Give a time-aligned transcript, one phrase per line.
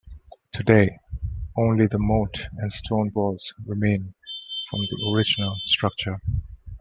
[0.51, 0.97] Today,
[1.55, 4.15] only the moat and stone walls remain
[4.67, 6.19] from the original structure.